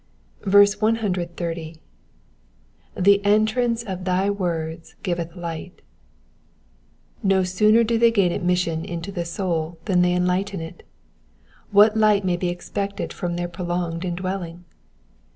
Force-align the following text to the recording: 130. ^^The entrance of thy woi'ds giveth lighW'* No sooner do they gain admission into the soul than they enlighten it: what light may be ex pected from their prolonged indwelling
130. 0.45 1.75
^^The 2.97 3.21
entrance 3.23 3.83
of 3.83 4.03
thy 4.03 4.29
woi'ds 4.31 4.95
giveth 5.03 5.33
lighW'* 5.33 5.73
No 7.21 7.43
sooner 7.43 7.83
do 7.83 7.99
they 7.99 8.09
gain 8.09 8.31
admission 8.31 8.83
into 8.83 9.11
the 9.11 9.25
soul 9.25 9.77
than 9.85 10.01
they 10.01 10.15
enlighten 10.15 10.59
it: 10.59 10.81
what 11.69 11.95
light 11.95 12.25
may 12.25 12.35
be 12.35 12.49
ex 12.49 12.71
pected 12.71 13.13
from 13.13 13.35
their 13.35 13.47
prolonged 13.47 14.03
indwelling 14.03 14.65